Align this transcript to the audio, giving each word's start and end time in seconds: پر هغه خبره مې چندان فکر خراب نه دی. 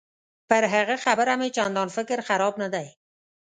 پر 0.49 0.63
هغه 0.73 0.95
خبره 1.05 1.33
مې 1.39 1.49
چندان 1.57 1.87
فکر 1.95 2.17
خراب 2.27 2.53
نه 2.61 2.67
دی. 2.73 2.87